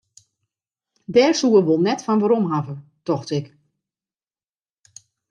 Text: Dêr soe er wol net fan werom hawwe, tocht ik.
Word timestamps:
Dêr 1.13 1.33
soe 1.39 1.55
er 1.59 1.65
wol 1.67 1.81
net 1.83 2.01
fan 2.05 2.21
werom 2.21 2.45
hawwe, 2.51 2.75
tocht 3.07 3.29
ik. 3.39 3.45